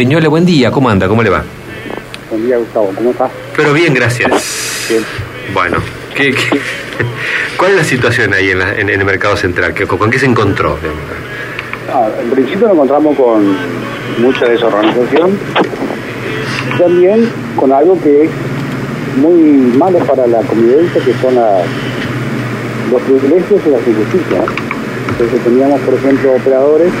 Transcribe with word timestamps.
Señole, 0.00 0.28
buen 0.28 0.46
día, 0.46 0.70
¿cómo 0.70 0.88
anda? 0.90 1.08
¿Cómo 1.08 1.24
le 1.24 1.30
va? 1.30 1.42
Buen 2.30 2.46
día, 2.46 2.56
Gustavo, 2.56 2.92
¿cómo 2.94 3.10
estás? 3.10 3.32
Pero 3.56 3.72
bien, 3.72 3.92
gracias. 3.92 4.86
Bien. 4.88 5.02
Bueno, 5.52 5.78
¿qué, 6.14 6.30
qué- 6.30 6.60
cuál 7.56 7.72
es 7.72 7.76
la 7.78 7.82
situación 7.82 8.32
ahí 8.32 8.50
en, 8.50 8.60
la- 8.60 8.74
en- 8.76 8.90
en 8.90 9.00
el 9.00 9.04
mercado 9.04 9.36
central? 9.36 9.74
¿Qué- 9.74 9.88
¿Con 9.88 10.08
qué 10.08 10.20
se 10.20 10.26
encontró? 10.26 10.78
Ah, 11.92 12.06
en 12.22 12.30
principio 12.30 12.68
nos 12.68 12.74
encontramos 12.74 13.16
con 13.16 13.56
mucha 14.22 14.44
desorganización, 14.44 15.36
también 16.78 17.28
con 17.56 17.72
algo 17.72 18.00
que 18.00 18.26
es 18.26 18.30
muy 19.16 19.32
malo 19.76 19.98
para 19.98 20.28
la 20.28 20.38
convivencia, 20.42 21.02
que 21.04 21.12
son 21.14 21.34
los 21.34 23.02
privilegios 23.02 23.60
y 23.66 23.70
la 23.70 23.78
injusticia. 23.78 24.44
Entonces 25.08 25.40
teníamos, 25.42 25.80
por 25.80 25.94
ejemplo, 25.94 26.34
operadores 26.34 26.92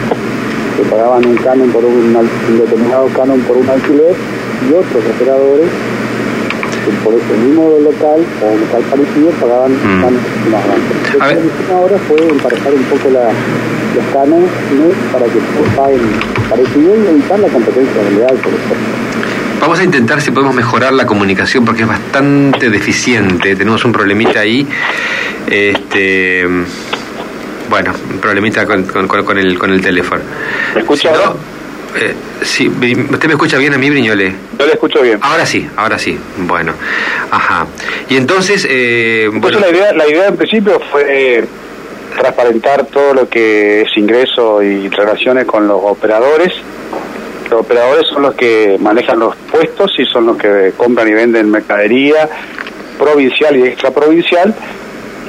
que 0.78 0.84
pagaban 0.84 1.26
un 1.26 1.36
canon 1.36 1.68
por 1.70 1.84
un, 1.84 2.14
un 2.16 2.58
determinado 2.58 3.08
canon 3.08 3.40
por 3.40 3.56
un 3.56 3.68
alquiler 3.68 4.14
y 4.62 4.72
otros 4.72 5.02
operadores 5.16 5.66
que 6.84 6.90
por 7.04 7.14
el 7.14 7.38
mismo 7.46 7.78
local 7.82 8.24
o 8.42 8.46
un 8.46 8.60
local 8.60 8.82
parecido 8.90 9.30
pagaban 9.40 9.72
Mm. 9.72 10.00
canon 10.02 10.20
más 10.52 10.62
grandes. 10.64 11.44
Lo 11.44 11.66
que 11.66 11.72
ahora 11.72 11.96
fue 12.06 12.28
emparejar 12.28 12.72
un 12.74 12.84
poco 12.84 13.10
la, 13.10 13.24
los 13.96 14.06
cánones 14.12 14.50
para 15.12 15.24
que 15.26 15.38
todos 15.50 15.68
paguen 15.76 16.00
parecido 16.48 16.96
y 16.96 17.06
evitar 17.08 17.38
la 17.40 17.48
competencia 17.48 18.02
leal, 18.16 18.36
por 18.36 18.52
ejemplo. 18.54 18.76
Vamos 19.60 19.80
a 19.80 19.84
intentar 19.84 20.20
si 20.20 20.30
podemos 20.30 20.54
mejorar 20.54 20.92
la 20.92 21.04
comunicación 21.04 21.64
porque 21.64 21.82
es 21.82 21.88
bastante 21.88 22.70
deficiente. 22.70 23.56
Tenemos 23.56 23.84
un 23.84 23.90
problemita 23.92 24.38
ahí. 24.38 24.64
Este, 25.50 26.46
bueno, 27.68 27.92
un 28.10 28.18
problemita 28.18 28.66
con, 28.66 28.84
con- 28.84 29.06
con- 29.24 29.38
el, 29.38 29.58
con 29.58 29.72
el 29.72 29.80
teléfono. 29.80 30.22
¿Me 30.74 30.80
escucha 30.80 31.08
Si 31.10 31.14
no, 31.14 31.24
ahora? 31.24 31.38
eh, 31.96 32.14
sí, 32.42 32.68
¿Usted 32.68 33.26
me 33.28 33.32
escucha 33.34 33.58
bien 33.58 33.74
a 33.74 33.78
mí, 33.78 33.90
Briñole? 33.90 34.32
Yo 34.58 34.66
le 34.66 34.72
escucho 34.72 35.00
bien. 35.02 35.18
Ahora 35.22 35.44
sí, 35.46 35.68
ahora 35.76 35.98
sí. 35.98 36.18
Bueno, 36.38 36.72
ajá. 37.30 37.66
Y 38.08 38.16
entonces, 38.16 38.66
eh, 38.68 39.28
bueno, 39.32 39.48
Entonces 39.58 39.60
la 39.72 39.76
idea, 39.76 39.92
la 39.92 40.08
idea 40.08 40.26
en 40.28 40.36
principio 40.36 40.80
fue 40.90 41.44
transparentar 42.18 42.86
todo 42.86 43.14
lo 43.14 43.28
que 43.28 43.82
es 43.82 43.96
ingreso 43.96 44.62
y 44.62 44.88
relaciones 44.88 45.44
con 45.46 45.68
los 45.68 45.80
operadores. 45.82 46.52
Los 47.50 47.60
operadores 47.60 48.06
son 48.12 48.22
los 48.22 48.34
que 48.34 48.76
manejan 48.80 49.18
los 49.20 49.34
puestos 49.50 49.92
y 49.98 50.04
son 50.04 50.26
los 50.26 50.36
que 50.36 50.72
compran 50.76 51.08
y 51.08 51.12
venden 51.12 51.50
mercadería 51.50 52.28
provincial 52.98 53.56
y 53.56 53.62
extraprovincial. 53.68 54.54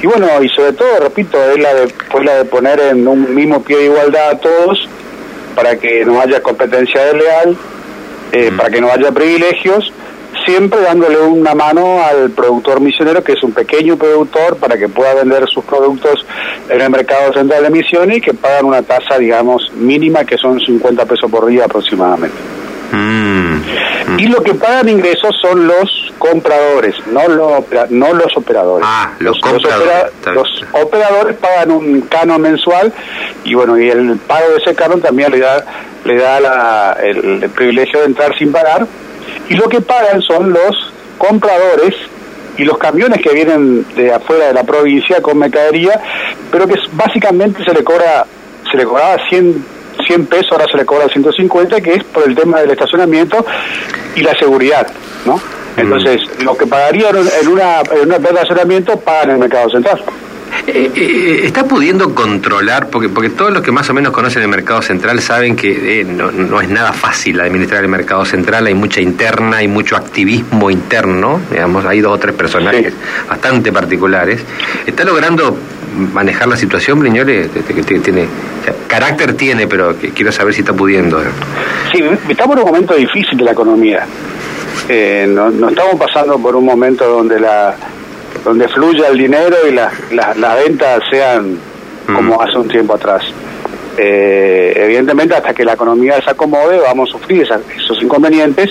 Y 0.02 0.06
bueno, 0.06 0.26
y 0.42 0.48
sobre 0.48 0.72
todo, 0.72 0.98
repito, 1.00 1.38
es 1.50 1.58
la 1.58 1.74
de, 1.74 1.88
fue 2.10 2.24
la 2.24 2.36
de 2.36 2.44
poner 2.46 2.80
en 2.80 3.06
un 3.06 3.34
mismo 3.34 3.62
pie 3.62 3.76
de 3.78 3.84
igualdad 3.86 4.30
a 4.30 4.38
todos 4.38 4.88
para 5.54 5.76
que 5.76 6.04
no 6.04 6.20
haya 6.20 6.42
competencia 6.42 7.04
desleal, 7.04 7.56
eh, 8.32 8.50
Mm. 8.50 8.56
para 8.56 8.70
que 8.70 8.80
no 8.80 8.90
haya 8.90 9.12
privilegios, 9.12 9.92
siempre 10.46 10.80
dándole 10.80 11.18
una 11.20 11.54
mano 11.54 12.02
al 12.02 12.30
productor 12.30 12.80
misionero, 12.80 13.22
que 13.22 13.32
es 13.32 13.42
un 13.42 13.52
pequeño 13.52 13.96
productor, 13.96 14.56
para 14.56 14.78
que 14.78 14.88
pueda 14.88 15.12
vender 15.14 15.46
sus 15.48 15.64
productos 15.64 16.24
en 16.68 16.80
el 16.80 16.88
mercado 16.88 17.32
central 17.34 17.64
de 17.64 17.70
Misiones 17.70 18.18
y 18.18 18.20
que 18.20 18.32
pagan 18.32 18.64
una 18.64 18.82
tasa, 18.82 19.18
digamos, 19.18 19.70
mínima, 19.74 20.24
que 20.24 20.38
son 20.38 20.58
50 20.60 21.04
pesos 21.04 21.30
por 21.30 21.46
día 21.46 21.64
aproximadamente. 21.66 22.36
mm. 22.92 23.49
Y 24.20 24.26
lo 24.28 24.42
que 24.42 24.54
pagan 24.54 24.88
ingresos 24.88 25.34
son 25.40 25.66
los 25.66 26.12
compradores, 26.18 26.94
no 27.06 27.26
los, 27.28 27.64
no 27.90 28.12
los 28.12 28.36
operadores. 28.36 28.86
Ah, 28.88 29.12
los 29.18 29.38
compradores, 29.40 30.12
los 30.34 30.64
operadores 30.72 31.36
pagan 31.38 31.70
un 31.70 32.02
canon 32.02 32.42
mensual 32.42 32.92
y 33.44 33.54
bueno, 33.54 33.78
y 33.78 33.88
el 33.88 34.18
pago 34.26 34.50
de 34.50 34.56
ese 34.58 34.74
canon 34.74 35.00
también 35.00 35.30
le 35.32 35.38
da, 35.40 35.64
le 36.04 36.16
da 36.18 36.40
la- 36.40 36.96
el, 37.02 37.42
el 37.42 37.50
privilegio 37.50 38.00
de 38.00 38.06
entrar 38.06 38.36
sin 38.36 38.52
pagar. 38.52 38.86
Y 39.48 39.54
lo 39.54 39.68
que 39.68 39.80
pagan 39.80 40.20
son 40.22 40.52
los 40.52 40.92
compradores 41.18 41.94
y 42.58 42.64
los 42.64 42.76
camiones 42.78 43.22
que 43.22 43.30
vienen 43.32 43.86
de 43.94 44.12
afuera 44.12 44.48
de 44.48 44.52
la 44.54 44.64
provincia 44.64 45.22
con 45.22 45.38
mercadería, 45.38 45.98
pero 46.50 46.66
que 46.66 46.74
básicamente 46.92 47.64
se 47.64 47.72
le 47.72 47.82
cobra, 47.82 48.26
se 48.70 48.76
le 48.76 48.84
cobraba 48.84 49.16
100 49.30 49.80
100 50.06 50.26
pesos, 50.26 50.48
ahora 50.52 50.64
se 50.70 50.78
le 50.78 50.86
cobra 50.86 51.08
150, 51.08 51.80
que 51.82 51.92
es 51.94 52.04
por 52.04 52.26
el 52.26 52.34
tema 52.34 52.60
del 52.60 52.70
estacionamiento 52.70 53.44
y 54.16 54.20
la 54.22 54.34
seguridad, 54.38 54.86
¿no? 55.26 55.40
Entonces, 55.76 56.20
lo 56.40 56.56
que 56.56 56.66
pagarían 56.66 57.16
en 57.16 57.48
una, 57.48 57.80
en 57.80 58.08
de 58.08 58.16
estacionamiento 58.28 58.98
pagan 59.00 59.30
en 59.30 59.34
el 59.34 59.38
mercado 59.38 59.70
central. 59.70 60.02
Eh, 60.66 60.90
eh, 60.94 61.40
¿Está 61.44 61.64
pudiendo 61.64 62.12
controlar? 62.14 62.90
Porque, 62.90 63.08
porque 63.08 63.30
todos 63.30 63.52
los 63.52 63.62
que 63.62 63.70
más 63.70 63.88
o 63.88 63.94
menos 63.94 64.12
conocen 64.12 64.42
el 64.42 64.48
mercado 64.48 64.82
central 64.82 65.20
saben 65.20 65.54
que 65.54 66.00
eh, 66.00 66.04
no, 66.04 66.32
no 66.32 66.60
es 66.60 66.68
nada 66.68 66.92
fácil 66.92 67.40
administrar 67.40 67.82
el 67.84 67.88
mercado 67.88 68.24
central, 68.24 68.66
hay 68.66 68.74
mucha 68.74 69.00
interna, 69.00 69.58
hay 69.58 69.68
mucho 69.68 69.96
activismo 69.96 70.70
interno, 70.70 71.40
digamos, 71.50 71.84
hay 71.86 72.00
dos 72.00 72.14
o 72.14 72.18
tres 72.18 72.34
personajes 72.34 72.92
Sí. 72.92 72.98
bastante 73.28 73.72
particulares. 73.72 74.42
¿Está 74.86 75.04
logrando 75.04 75.56
manejar 76.12 76.48
la 76.48 76.56
situación, 76.56 76.98
Briñole? 77.00 77.48
Tiene, 77.48 78.24
o 78.60 78.64
sea, 78.64 78.74
carácter 78.86 79.34
tiene, 79.34 79.66
pero 79.66 79.94
quiero 80.14 80.30
saber 80.32 80.54
si 80.54 80.60
está 80.60 80.72
pudiendo. 80.72 81.20
Sí, 81.92 82.02
estamos 82.28 82.56
en 82.56 82.62
un 82.62 82.68
momento 82.68 82.94
difícil 82.94 83.38
de 83.38 83.44
la 83.44 83.52
economía. 83.52 84.06
Eh, 84.88 85.26
no, 85.28 85.50
no 85.50 85.68
estamos 85.68 85.94
pasando 85.96 86.38
por 86.38 86.56
un 86.56 86.64
momento 86.64 87.04
donde 87.08 87.38
la 87.40 87.74
donde 88.44 88.68
fluya 88.68 89.08
el 89.08 89.18
dinero 89.18 89.56
y 89.68 89.72
las 89.72 89.92
las 90.14 90.64
ventas 90.64 91.02
sean 91.10 91.56
como 92.06 92.36
Mm. 92.36 92.40
hace 92.40 92.58
un 92.58 92.68
tiempo 92.68 92.94
atrás. 92.94 93.22
Eh, 93.98 94.72
evidentemente, 94.76 95.34
hasta 95.34 95.52
que 95.52 95.64
la 95.64 95.74
economía 95.74 96.20
se 96.22 96.30
acomode, 96.30 96.78
vamos 96.78 97.10
a 97.10 97.12
sufrir 97.12 97.42
esa- 97.42 97.60
esos 97.76 98.00
inconvenientes, 98.02 98.70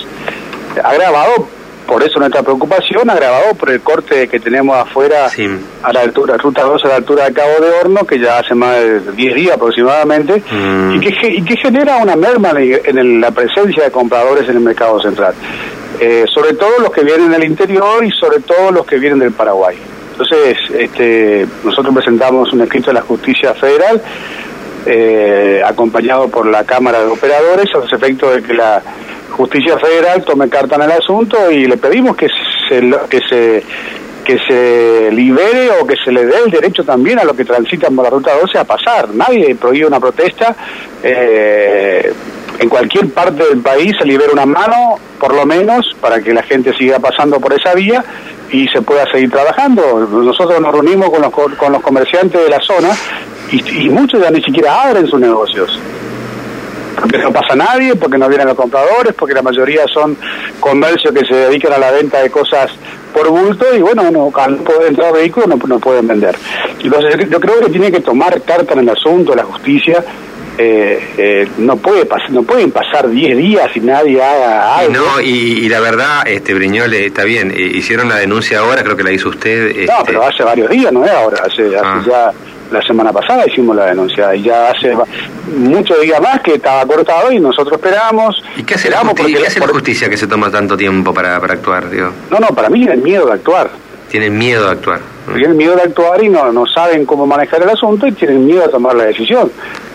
agravado 0.82 1.48
por 1.90 2.02
eso 2.04 2.20
nuestra 2.20 2.42
preocupación, 2.44 3.10
agravado 3.10 3.52
por 3.54 3.68
el 3.70 3.80
corte 3.80 4.28
que 4.28 4.38
tenemos 4.38 4.76
afuera 4.76 5.28
Sí. 5.28 5.48
a 5.82 5.92
la 5.92 6.02
altura, 6.02 6.36
ruta 6.36 6.62
2 6.62 6.84
a 6.84 6.88
la 6.88 6.94
altura 6.96 7.24
de 7.24 7.32
Cabo 7.32 7.50
de 7.60 7.68
Horno, 7.80 8.06
que 8.06 8.20
ya 8.20 8.38
hace 8.38 8.54
más 8.54 8.76
de 8.76 9.00
10 9.16 9.34
días 9.34 9.56
aproximadamente, 9.56 10.40
Mm. 10.50 10.94
y, 10.94 11.00
que, 11.00 11.12
ge- 11.12 11.34
y 11.34 11.42
que 11.42 11.56
genera 11.56 11.96
una 11.96 12.14
merma 12.14 12.50
en, 12.50 12.80
en 12.84 12.98
el- 12.98 13.20
la 13.20 13.32
presencia 13.32 13.82
de 13.84 13.90
compradores 13.90 14.48
en 14.48 14.56
el 14.56 14.60
mercado 14.60 15.00
central. 15.02 15.34
Eh, 15.98 16.24
sobre 16.32 16.54
todo 16.54 16.78
los 16.78 16.90
que 16.92 17.02
vienen 17.02 17.30
del 17.32 17.42
interior 17.44 18.04
y 18.04 18.10
sobre 18.12 18.38
todo 18.40 18.70
los 18.70 18.86
que 18.86 18.96
vienen 18.96 19.18
del 19.18 19.32
Paraguay. 19.32 19.76
Entonces, 20.12 20.56
este, 20.78 21.44
nosotros 21.64 21.92
presentamos 21.94 22.52
un 22.52 22.60
escrito 22.62 22.86
de 22.90 22.94
la 22.94 23.02
Justicia 23.02 23.52
Federal, 23.54 24.00
eh, 24.86 25.60
acompañado 25.66 26.28
por 26.28 26.46
la 26.46 26.64
Cámara 26.64 27.00
de 27.00 27.06
Operadores, 27.06 27.66
a 27.74 27.78
los 27.78 27.92
efectos 27.92 28.34
de 28.34 28.42
que 28.42 28.54
la 28.54 28.80
Justicia 29.30 29.78
Federal 29.78 30.22
tome 30.24 30.48
carta 30.48 30.76
en 30.76 30.82
el 30.82 30.92
asunto 30.92 31.50
y 31.50 31.66
le 31.66 31.76
pedimos 31.76 32.16
que 32.16 32.28
se, 32.68 32.80
que 33.08 33.20
se 33.28 33.64
que 34.24 34.38
se 34.46 35.10
libere 35.10 35.70
o 35.80 35.86
que 35.86 35.96
se 36.04 36.12
le 36.12 36.26
dé 36.26 36.34
el 36.44 36.50
derecho 36.50 36.84
también 36.84 37.18
a 37.18 37.24
los 37.24 37.34
que 37.34 37.44
transitan 37.44 37.96
por 37.96 38.04
la 38.04 38.10
ruta 38.10 38.32
12 38.40 38.58
a 38.58 38.64
pasar. 38.64 39.08
Nadie 39.14 39.54
prohíbe 39.56 39.86
una 39.86 39.98
protesta. 39.98 40.54
eh, 41.02 42.12
en 42.58 42.68
cualquier 42.68 43.08
parte 43.08 43.42
del 43.48 43.60
país 43.62 43.94
se 43.98 44.04
libera 44.04 44.30
una 44.34 44.44
mano, 44.44 44.98
por 45.18 45.34
lo 45.34 45.46
menos, 45.46 45.96
para 45.98 46.20
que 46.20 46.34
la 46.34 46.42
gente 46.42 46.74
siga 46.76 46.98
pasando 46.98 47.40
por 47.40 47.54
esa 47.54 47.72
vía 47.74 48.04
y 48.52 48.68
se 48.68 48.82
pueda 48.82 49.10
seguir 49.10 49.30
trabajando. 49.30 50.06
Nosotros 50.12 50.60
nos 50.60 50.70
reunimos 50.70 51.08
con 51.08 51.22
los, 51.22 51.30
co- 51.32 51.50
con 51.56 51.72
los 51.72 51.80
comerciantes 51.80 52.38
de 52.44 52.50
la 52.50 52.60
zona 52.60 52.90
y 53.50 53.88
muchos 53.88 54.20
ya 54.20 54.30
ni 54.30 54.42
siquiera 54.42 54.82
abren 54.82 55.06
sus 55.08 55.18
negocios 55.18 55.76
porque 57.00 57.18
no 57.18 57.32
pasa 57.32 57.54
nadie, 57.56 57.94
porque 57.96 58.18
no 58.18 58.28
vienen 58.28 58.46
los 58.48 58.56
compradores, 58.56 59.14
porque 59.14 59.34
la 59.34 59.42
mayoría 59.42 59.82
son 59.92 60.16
comercios 60.60 61.12
que 61.14 61.24
se 61.26 61.34
dedican 61.34 61.72
a 61.72 61.78
la 61.78 61.90
venta 61.90 62.20
de 62.22 62.30
cosas 62.30 62.70
por 63.14 63.28
bulto 63.28 63.66
y 63.74 63.80
bueno, 63.80 64.10
no, 64.10 64.30
al 64.36 64.56
poder 64.58 64.88
entrar 64.88 65.12
vehículos 65.12 65.48
no, 65.48 65.56
no 65.66 65.78
pueden 65.80 66.06
vender. 66.06 66.36
Entonces 66.82 67.28
yo 67.30 67.40
creo 67.40 67.60
que 67.60 67.70
tiene 67.70 67.90
que 67.90 68.00
tomar 68.00 68.40
carta 68.42 68.74
en 68.74 68.80
el 68.80 68.88
asunto 68.90 69.34
la 69.34 69.44
justicia. 69.44 70.04
Eh, 70.58 71.00
eh, 71.16 71.48
no 71.58 71.76
puede 71.76 72.06
pas- 72.06 72.28
no 72.28 72.42
pueden 72.42 72.70
pasar 72.70 73.08
10 73.08 73.34
días 73.38 73.70
y 73.74 73.80
nadie 73.80 74.22
haga 74.22 74.76
algo. 74.78 74.92
no, 74.92 75.20
y, 75.20 75.28
y 75.64 75.68
la 75.70 75.80
verdad, 75.80 76.22
este 76.26 76.52
Briñole, 76.52 77.06
está 77.06 77.24
bien, 77.24 77.50
eh, 77.50 77.54
hicieron 77.62 78.10
la 78.10 78.16
denuncia 78.16 78.58
ahora, 78.58 78.82
creo 78.82 78.94
que 78.94 79.02
la 79.04 79.10
hizo 79.12 79.30
usted. 79.30 79.72
No, 79.74 79.80
este, 79.80 79.94
pero 80.04 80.22
hace 80.26 80.42
varios 80.42 80.68
días, 80.68 80.92
no 80.92 81.02
es 81.04 81.10
ahora, 81.12 81.44
hace, 81.46 81.62
hace 81.68 81.78
Ah. 81.82 82.02
ya 82.06 82.32
la 82.70 82.82
semana 82.82 83.12
pasada 83.12 83.44
hicimos 83.46 83.74
la 83.76 83.86
denuncia 83.86 84.34
y 84.34 84.42
ya 84.42 84.70
hace 84.70 84.94
muchos 85.56 86.00
días 86.00 86.20
más 86.20 86.40
que 86.40 86.54
estaba 86.54 86.84
cortado 86.86 87.32
y 87.32 87.40
nosotros 87.40 87.78
esperamos. 87.78 88.42
¿Y 88.56 88.62
qué 88.62 88.74
hace, 88.74 88.88
la, 88.90 88.96
esperamos 88.96 89.12
justi- 89.14 89.22
porque 89.22 89.34
qué 89.42 89.46
hace 89.46 89.60
la 89.60 89.68
justicia 89.68 90.08
que 90.08 90.16
se 90.16 90.26
toma 90.26 90.50
tanto 90.50 90.76
tiempo 90.76 91.12
para, 91.12 91.40
para 91.40 91.54
actuar? 91.54 91.90
Digo? 91.90 92.10
No, 92.30 92.38
no, 92.38 92.48
para 92.48 92.68
mí 92.68 92.84
es 92.84 92.90
el 92.90 93.02
miedo 93.02 93.26
de 93.26 93.32
actuar. 93.34 93.70
Tienen 94.08 94.36
miedo 94.36 94.64
de 94.66 94.70
actuar. 94.72 95.00
Tienen 95.34 95.56
miedo 95.56 95.76
de 95.76 95.82
actuar 95.82 96.22
y 96.24 96.28
no, 96.28 96.50
no 96.52 96.66
saben 96.66 97.06
cómo 97.06 97.26
manejar 97.26 97.62
el 97.62 97.68
asunto 97.70 98.06
y 98.06 98.12
tienen 98.12 98.44
miedo 98.44 98.62
de 98.62 98.68
tomar 98.68 98.94
la 98.96 99.04
decisión. 99.04 99.50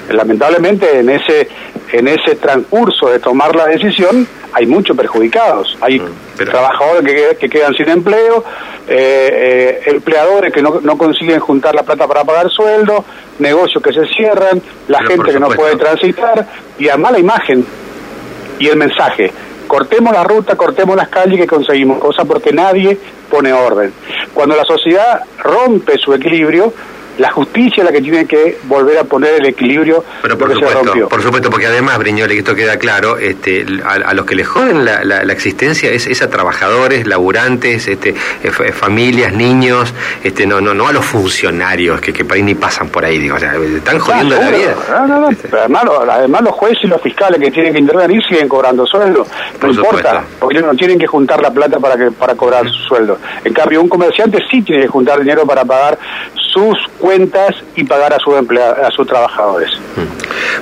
Lamentablemente 0.10 1.00
en 1.00 1.10
ese 1.10 1.50
en 1.97 2.07
ese 2.07 2.36
transcurso 2.36 3.09
de 3.09 3.19
tomar 3.19 3.56
la 3.56 3.68
decisión 3.68 4.27
hay 4.53 4.65
muchos 4.65 4.95
perjudicados. 4.95 5.77
Hay 5.81 6.01
pero- 6.38 6.51
trabajadores 6.51 7.03
que, 7.03 7.38
que 7.38 7.50
quedan 7.50 7.74
sin 7.74 7.89
empleo, 7.89 8.44
eh, 8.88 9.81
eh, 9.86 9.92
empleadores 9.92 10.53
que 10.53 10.62
no, 10.62 10.80
no 10.81 10.97
consiguen 10.97 11.39
juntar 11.39 11.75
la 11.75 11.83
plata 11.83 12.07
para 12.07 12.24
pagar 12.24 12.50
sueldo, 12.50 13.03
negocios 13.39 13.83
que 13.83 13.94
se 13.94 14.06
cierran, 14.07 14.62
la 14.88 15.00
Pero 15.00 15.09
gente 15.09 15.31
que 15.33 15.39
no 15.39 15.50
puede 15.50 15.75
transitar 15.75 16.45
y 16.77 16.89
a 16.89 16.97
mala 16.97 17.19
imagen. 17.19 17.65
Y 18.59 18.68
el 18.68 18.77
mensaje, 18.77 19.31
cortemos 19.68 20.13
la 20.13 20.24
ruta, 20.24 20.56
cortemos 20.56 20.95
las 20.95 21.09
calles 21.09 21.39
que 21.39 21.47
conseguimos 21.47 22.00
cosas 22.00 22.25
porque 22.25 22.53
nadie 22.53 22.97
pone 23.30 23.51
orden. 23.51 23.92
Cuando 24.33 24.56
la 24.56 24.63
sociedad 24.63 25.24
rompe 25.44 25.97
su 25.97 26.13
equilibrio, 26.13 26.74
la 27.18 27.32
justicia 27.32 27.82
es 27.82 27.86
la 27.86 27.92
que 27.92 28.02
tiene 28.02 28.26
que 28.26 28.58
volver 28.64 28.98
a 28.98 29.04
poner 29.04 29.36
el 29.36 29.46
equilibrio 29.46 30.04
Pero 30.22 30.38
por 30.38 30.54
supuesto, 30.54 31.10
por 31.10 31.22
supuesto, 31.22 31.50
porque 31.50 31.68
además, 31.68 31.98
Briñole, 31.98 32.34
que 32.34 32.40
esto 32.40 32.56
queda 32.56 32.78
claro, 32.78 33.18
este, 33.18 33.66
a, 33.86 34.14
los 34.14 34.26
que 34.26 34.36
les 34.36 34.48
joden 34.48 34.86
la, 34.86 35.04
la, 35.04 35.34
existencia 35.34 35.92
es, 35.92 36.22
a 36.22 36.30
trabajadores, 36.30 37.08
laburantes, 37.08 37.88
este, 37.88 38.16
eh, 38.44 38.52
familias, 38.72 39.34
niños, 39.34 39.94
este, 40.24 40.46
no, 40.46 40.62
no, 40.62 40.74
no 40.74 40.88
a 40.88 40.94
los 40.94 41.06
funcionarios 41.06 42.02
que, 42.02 42.14
que 42.14 42.26
por 42.26 42.38
ahí 42.38 42.44
ni 42.44 42.56
pasan 42.56 42.90
por 42.90 43.06
ahí, 43.06 43.18
digo, 43.18 43.36
o 43.36 43.40
sea, 43.40 43.54
están 43.56 44.00
jodiendo 44.00 44.36
la 44.36 44.50
vida. 44.50 44.76
además, 46.10 46.42
los 46.42 46.54
jueces 46.54 46.84
y 46.84 46.88
los 46.88 47.02
fiscales 47.02 47.40
que 47.40 47.52
tienen 47.52 47.74
que 47.74 47.80
intervenir 47.80 48.24
siguen 48.26 48.48
cobrando 48.48 48.86
sueldo, 48.86 49.26
no 49.62 49.70
importa, 49.70 50.24
porque 50.40 50.58
ellos 50.58 50.72
no 50.72 50.78
tienen 50.78 51.00
que 51.00 51.08
juntar 51.08 51.42
la 51.42 51.52
plata 51.52 51.80
para 51.80 51.98
que 51.98 52.12
para 52.12 52.36
cobrar 52.36 52.68
su 52.70 52.80
sueldo. 52.80 53.18
En 53.44 53.54
cambio, 53.54 53.82
un 53.82 53.90
comerciante 53.90 54.40
sí 54.50 54.62
tiene 54.62 54.84
que 54.84 54.88
juntar 54.88 55.20
dinero 55.20 55.46
para 55.46 55.66
pagar 55.66 55.98
sus 56.56 56.78
cuentas 57.00 57.54
y 57.75 57.84
pagar 57.84 58.13
a 58.13 58.18
sus 58.19 58.34
a 58.34 58.90
sus 58.92 59.06
trabajadores. 59.06 59.69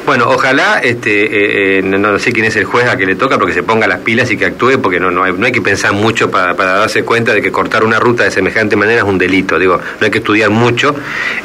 Bueno, 0.05 0.25
ojalá, 0.27 0.79
este, 0.79 1.23
eh, 1.23 1.79
eh, 1.79 1.81
no, 1.81 2.19
sé 2.19 2.33
quién 2.33 2.45
es 2.45 2.57
el 2.57 2.65
juez 2.65 2.87
a 2.89 2.97
que 2.97 3.05
le 3.05 3.15
toca, 3.15 3.37
porque 3.37 3.53
se 3.53 3.63
ponga 3.63 3.87
las 3.87 3.99
pilas 3.99 4.29
y 4.31 4.37
que 4.37 4.45
actúe, 4.45 4.81
porque 4.81 4.99
no, 4.99 5.11
no, 5.11 5.23
hay, 5.23 5.31
no 5.31 5.45
hay 5.45 5.53
que 5.53 5.61
pensar 5.61 5.93
mucho 5.93 6.29
para, 6.29 6.55
para, 6.55 6.73
darse 6.73 7.05
cuenta 7.05 7.33
de 7.33 7.41
que 7.41 7.53
cortar 7.53 7.85
una 7.85 7.99
ruta 7.99 8.25
de 8.25 8.31
semejante 8.31 8.75
manera 8.75 8.97
es 8.97 9.07
un 9.07 9.17
delito. 9.17 9.57
Digo, 9.57 9.77
no 9.77 10.05
hay 10.05 10.11
que 10.11 10.17
estudiar 10.17 10.49
mucho, 10.49 10.93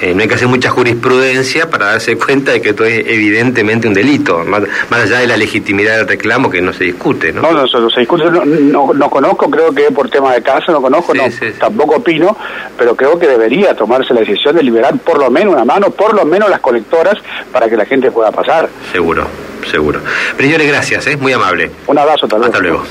eh, 0.02 0.12
no 0.12 0.22
hay 0.22 0.28
que 0.28 0.34
hacer 0.34 0.48
mucha 0.48 0.70
jurisprudencia 0.70 1.70
para 1.70 1.86
darse 1.92 2.18
cuenta 2.18 2.50
de 2.50 2.60
que 2.60 2.70
esto 2.70 2.84
es 2.84 3.06
evidentemente 3.06 3.86
un 3.86 3.94
delito, 3.94 4.44
más, 4.44 4.64
allá 4.90 5.20
de 5.20 5.28
la 5.28 5.36
legitimidad 5.36 5.96
del 5.98 6.08
reclamo 6.08 6.50
que 6.50 6.60
no 6.60 6.72
se 6.72 6.82
discute. 6.82 7.32
No, 7.32 7.52
no, 7.52 7.64
no, 7.64 7.90
se 7.90 8.00
discute, 8.00 8.24
no, 8.24 8.92
no, 8.92 9.10
conozco, 9.10 9.48
creo 9.48 9.72
que 9.72 9.84
por 9.92 10.10
tema 10.10 10.34
de 10.34 10.42
caso, 10.42 10.72
no 10.72 10.82
conozco, 10.82 11.14
no, 11.14 11.24
tampoco 11.60 11.96
opino, 11.96 12.36
pero 12.76 12.96
creo 12.96 13.16
que 13.20 13.28
debería 13.28 13.76
tomarse 13.76 14.12
la 14.12 14.20
decisión 14.20 14.56
de 14.56 14.64
liberar 14.64 14.98
por 14.98 15.18
lo 15.18 15.30
menos 15.30 15.54
una 15.54 15.64
mano, 15.64 15.90
por 15.90 16.12
lo 16.12 16.24
menos 16.24 16.50
las 16.50 16.60
colectoras, 16.60 17.14
para 17.52 17.68
que 17.68 17.76
la 17.76 17.84
gente 17.84 18.10
pueda 18.10 18.32
pasar. 18.32 18.47
Seguro, 18.92 19.26
seguro. 19.70 20.00
Señores, 20.38 20.66
gracias, 20.66 21.06
¿eh? 21.06 21.16
muy 21.16 21.32
amable. 21.32 21.70
Un 21.86 21.98
abrazo, 21.98 22.26
Hasta 22.26 22.58
luego. 22.60 22.82